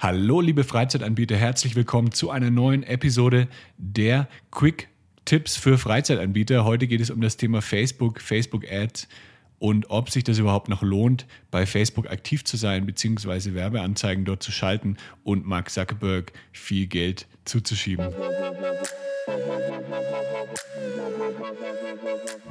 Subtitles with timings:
[0.00, 3.48] Hallo, liebe Freizeitanbieter, herzlich willkommen zu einer neuen Episode
[3.78, 4.86] der Quick
[5.24, 6.64] Tipps für Freizeitanbieter.
[6.64, 9.08] Heute geht es um das Thema Facebook, Facebook Ads
[9.58, 14.40] und ob sich das überhaupt noch lohnt, bei Facebook aktiv zu sein, beziehungsweise Werbeanzeigen dort
[14.40, 18.06] zu schalten und Mark Zuckerberg viel Geld zuzuschieben.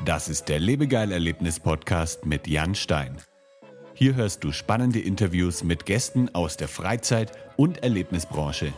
[0.04, 3.16] Das ist der Lebegeil-Erlebnis-Podcast mit Jan Stein.
[4.00, 8.72] Hier hörst du spannende Interviews mit Gästen aus der Freizeit- und Erlebnisbranche.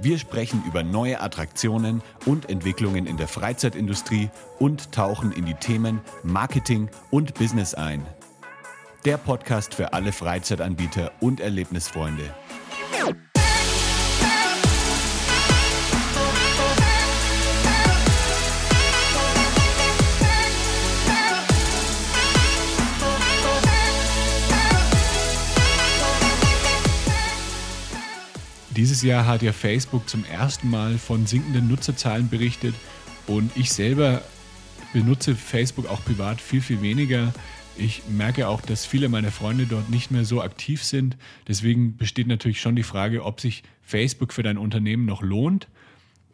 [0.00, 6.00] Wir sprechen über neue Attraktionen und Entwicklungen in der Freizeitindustrie und tauchen in die Themen
[6.24, 8.04] Marketing und Business ein.
[9.04, 12.34] Der Podcast für alle Freizeitanbieter und Erlebnisfreunde.
[28.76, 32.74] Dieses Jahr hat ja Facebook zum ersten Mal von sinkenden Nutzerzahlen berichtet
[33.26, 34.22] und ich selber
[34.94, 37.34] benutze Facebook auch privat viel, viel weniger.
[37.76, 41.18] Ich merke auch, dass viele meiner Freunde dort nicht mehr so aktiv sind.
[41.48, 45.68] Deswegen besteht natürlich schon die Frage, ob sich Facebook für dein Unternehmen noch lohnt.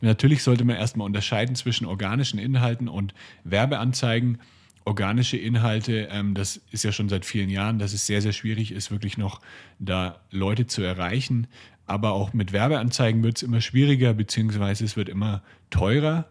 [0.00, 4.38] Natürlich sollte man erstmal unterscheiden zwischen organischen Inhalten und Werbeanzeigen.
[4.84, 8.70] Organische Inhalte, ähm, das ist ja schon seit vielen Jahren, dass es sehr, sehr schwierig
[8.70, 9.40] ist, wirklich noch
[9.80, 11.48] da Leute zu erreichen.
[11.88, 16.26] Aber auch mit Werbeanzeigen wird es immer schwieriger, beziehungsweise es wird immer teurer.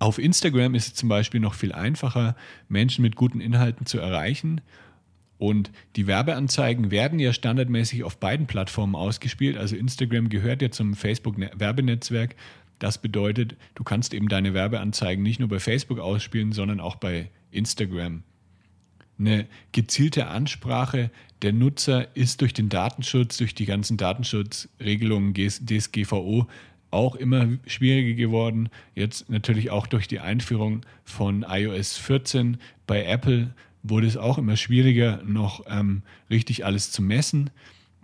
[0.00, 2.36] Auf Instagram ist es zum Beispiel noch viel einfacher,
[2.68, 4.60] Menschen mit guten Inhalten zu erreichen.
[5.38, 9.56] Und die Werbeanzeigen werden ja standardmäßig auf beiden Plattformen ausgespielt.
[9.56, 12.34] Also Instagram gehört ja zum Facebook-Werbenetzwerk.
[12.80, 17.30] Das bedeutet, du kannst eben deine Werbeanzeigen nicht nur bei Facebook ausspielen, sondern auch bei
[17.52, 18.24] Instagram.
[19.18, 21.10] Eine gezielte Ansprache
[21.42, 26.46] der Nutzer ist durch den Datenschutz, durch die ganzen Datenschutzregelungen DSGVO
[26.90, 28.70] auch immer schwieriger geworden.
[28.94, 34.56] Jetzt natürlich auch durch die Einführung von iOS 14 bei Apple wurde es auch immer
[34.56, 37.50] schwieriger, noch ähm, richtig alles zu messen.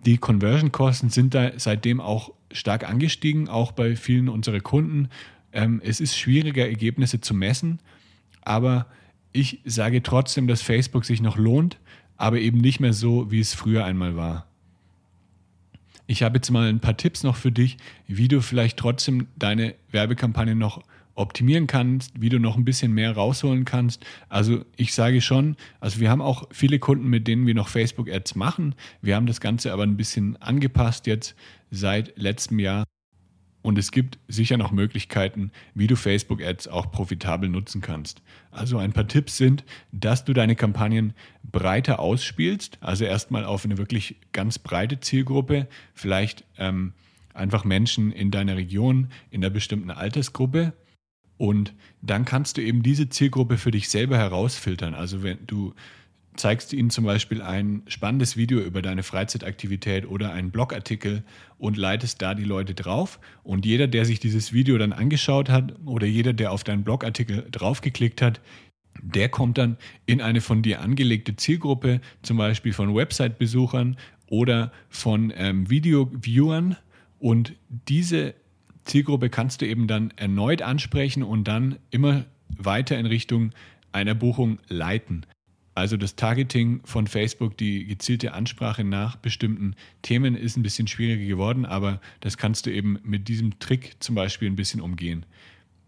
[0.05, 5.09] Die Conversion-Kosten sind da seitdem auch stark angestiegen, auch bei vielen unserer Kunden.
[5.51, 7.79] Ähm, es ist schwieriger, Ergebnisse zu messen,
[8.41, 8.87] aber
[9.35, 11.77] ich sage trotzdem, dass Facebook sich noch lohnt,
[12.15, 14.47] aber eben nicht mehr so, wie es früher einmal war.
[16.07, 19.75] Ich habe jetzt mal ein paar Tipps noch für dich, wie du vielleicht trotzdem deine
[19.91, 20.83] Werbekampagne noch
[21.15, 24.05] optimieren kannst, wie du noch ein bisschen mehr rausholen kannst.
[24.29, 28.35] Also ich sage schon, also wir haben auch viele Kunden, mit denen wir noch Facebook-Ads
[28.35, 28.75] machen.
[29.01, 31.35] Wir haben das Ganze aber ein bisschen angepasst jetzt
[31.71, 32.85] seit letztem Jahr.
[33.65, 38.21] Und es gibt sicher noch Möglichkeiten, wie du Facebook-Ads auch profitabel nutzen kannst.
[38.51, 41.15] Also ein paar Tipps sind, dass du deine Kampagnen
[41.51, 46.93] breiter ausspielst, also erstmal auf eine wirklich ganz breite Zielgruppe, vielleicht ähm,
[47.33, 50.73] einfach Menschen in deiner Region, in einer bestimmten Altersgruppe.
[51.37, 51.73] Und
[52.03, 54.93] dann kannst du eben diese Zielgruppe für dich selber herausfiltern.
[54.93, 55.73] Also wenn du
[56.37, 61.23] zeigst ihnen zum Beispiel ein spannendes Video über deine Freizeitaktivität oder einen Blogartikel
[61.57, 63.19] und leitest da die Leute drauf.
[63.43, 67.47] Und jeder, der sich dieses Video dann angeschaut hat oder jeder, der auf deinen Blogartikel
[67.51, 68.41] draufgeklickt hat,
[69.01, 73.97] der kommt dann in eine von dir angelegte Zielgruppe, zum Beispiel von Website-Besuchern
[74.27, 76.77] oder von ähm, Video-Viewern.
[77.19, 78.33] Und diese
[78.83, 83.51] Zielgruppe kannst du eben dann erneut ansprechen und dann immer weiter in Richtung
[83.91, 85.25] einer Buchung leiten.
[85.75, 91.27] Also das Targeting von Facebook, die gezielte Ansprache nach bestimmten Themen ist ein bisschen schwieriger
[91.27, 95.25] geworden, aber das kannst du eben mit diesem Trick zum Beispiel ein bisschen umgehen.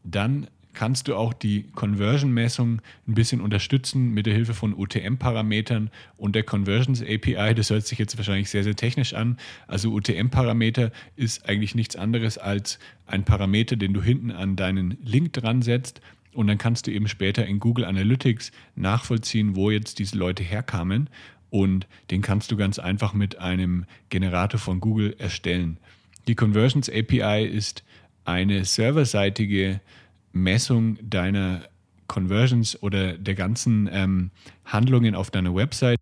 [0.03, 6.35] Dann kannst du auch die Conversion-Messung ein bisschen unterstützen mit der Hilfe von UTM-Parametern und
[6.35, 7.55] der Conversions API.
[7.55, 9.37] Das hört sich jetzt wahrscheinlich sehr, sehr technisch an.
[9.67, 12.77] Also UTM-Parameter ist eigentlich nichts anderes als
[13.07, 16.01] ein Parameter, den du hinten an deinen Link dran setzt
[16.37, 21.09] und dann kannst du eben später in Google Analytics nachvollziehen, wo jetzt diese Leute herkamen.
[21.49, 25.79] Und den kannst du ganz einfach mit einem Generator von Google erstellen.
[26.27, 27.83] Die Conversions API ist
[28.23, 29.81] eine serverseitige
[30.31, 31.63] Messung deiner
[32.05, 34.29] Conversions oder der ganzen ähm,
[34.63, 35.97] Handlungen auf deiner Website.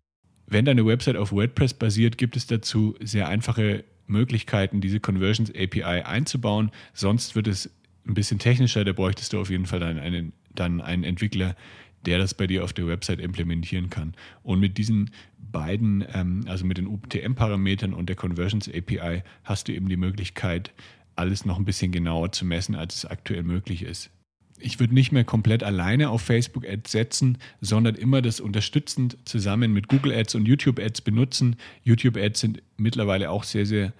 [0.46, 6.02] Wenn deine Website auf WordPress basiert, gibt es dazu sehr einfache Möglichkeiten, diese Conversions API
[6.02, 6.72] einzubauen.
[6.92, 7.70] Sonst wird es
[8.06, 11.56] ein bisschen technischer, da bräuchtest du auf jeden Fall dann einen, dann einen Entwickler,
[12.04, 14.14] der das bei dir auf der Website implementieren kann.
[14.42, 19.72] Und mit diesen beiden, ähm, also mit den UTM-Parametern und der Conversions API, hast du
[19.72, 20.72] eben die Möglichkeit,
[21.16, 24.10] alles noch ein bisschen genauer zu messen, als es aktuell möglich ist.
[24.58, 29.72] Ich würde nicht mehr komplett alleine auf Facebook Ads setzen, sondern immer das unterstützend zusammen
[29.72, 31.56] mit Google Ads und YouTube Ads benutzen.
[31.82, 33.92] YouTube Ads sind mittlerweile auch sehr, sehr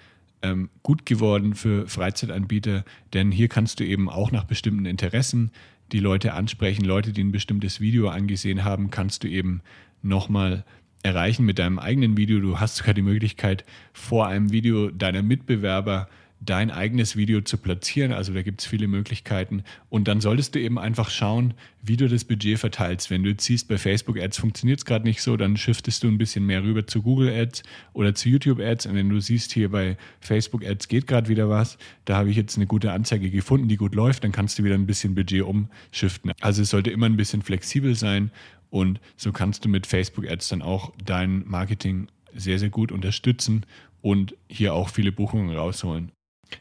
[0.43, 2.85] ähm, gut geworden für Freizeitanbieter,
[3.15, 5.51] denn hier kannst du eben auch nach bestimmten Interessen
[5.93, 6.85] die Leute ansprechen.
[6.85, 9.63] Leute, die ein bestimmtes Video angesehen haben, kannst du eben
[10.03, 10.65] nochmal
[11.03, 12.41] erreichen mit deinem eigenen Video.
[12.41, 16.09] Du hast sogar die Möglichkeit, vor einem Video deiner Mitbewerber
[16.41, 18.13] dein eigenes Video zu platzieren.
[18.13, 19.65] Also da gibt es viele Möglichkeiten.
[19.89, 23.11] Und dann solltest du eben einfach schauen, wie du das Budget verteilst.
[23.11, 26.09] Wenn du jetzt siehst, bei Facebook Ads funktioniert es gerade nicht so, dann shiftest du
[26.09, 27.63] ein bisschen mehr rüber zu Google Ads
[27.95, 28.87] oder zu YouTube Ads.
[28.87, 32.37] Und wenn du siehst, hier bei Facebook Ads geht gerade wieder was, da habe ich
[32.37, 35.43] jetzt eine gute Anzeige gefunden, die gut läuft, dann kannst du wieder ein bisschen Budget
[35.43, 36.33] umschiften.
[36.41, 38.31] Also es sollte immer ein bisschen flexibel sein
[38.71, 43.65] und so kannst du mit Facebook Ads dann auch dein Marketing sehr, sehr gut unterstützen
[44.03, 46.13] und hier auch viele Buchungen rausholen.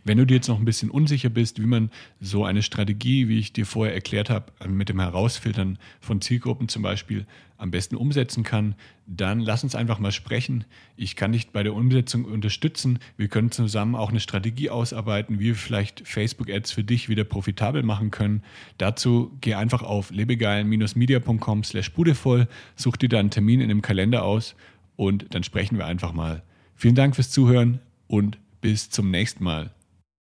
[0.04, 3.40] Wenn du dir jetzt noch ein bisschen unsicher bist, wie man so eine Strategie, wie
[3.40, 7.26] ich dir vorher erklärt habe, mit dem Herausfiltern von Zielgruppen zum Beispiel
[7.58, 8.76] am besten umsetzen kann,
[9.08, 10.66] dann lass uns einfach mal sprechen.
[10.98, 13.00] Ich kann dich bei der Umsetzung unterstützen.
[13.16, 17.84] Wir können zusammen auch eine Strategie ausarbeiten, wie wir vielleicht Facebook-Ads für dich wieder profitabel
[17.84, 18.44] machen können.
[18.78, 24.24] Dazu geh einfach auf lebegeil-media.com slash budevoll, such dir da einen Termin in dem Kalender
[24.24, 24.56] aus
[24.96, 26.44] und dann sprechen wir einfach mal.
[26.76, 29.75] Vielen Dank fürs Zuhören und bis zum nächsten Mal.